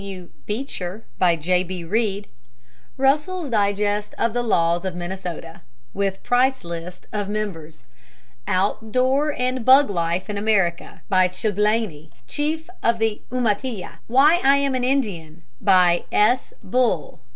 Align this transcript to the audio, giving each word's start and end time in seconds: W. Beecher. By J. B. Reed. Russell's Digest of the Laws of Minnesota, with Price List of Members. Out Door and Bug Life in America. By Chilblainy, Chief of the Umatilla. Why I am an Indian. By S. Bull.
W. 0.01 0.29
Beecher. 0.47 1.05
By 1.19 1.35
J. 1.35 1.61
B. 1.61 1.83
Reed. 1.83 2.27
Russell's 2.97 3.51
Digest 3.51 4.15
of 4.17 4.33
the 4.33 4.41
Laws 4.41 4.83
of 4.83 4.95
Minnesota, 4.95 5.61
with 5.93 6.23
Price 6.23 6.63
List 6.63 7.05
of 7.13 7.29
Members. 7.29 7.83
Out 8.47 8.91
Door 8.91 9.35
and 9.37 9.63
Bug 9.63 9.91
Life 9.91 10.27
in 10.27 10.39
America. 10.39 11.03
By 11.07 11.27
Chilblainy, 11.27 12.09
Chief 12.25 12.67
of 12.81 12.97
the 12.97 13.21
Umatilla. 13.31 13.99
Why 14.07 14.39
I 14.43 14.57
am 14.57 14.73
an 14.73 14.83
Indian. 14.83 15.43
By 15.61 16.05
S. 16.11 16.51
Bull. 16.63 17.19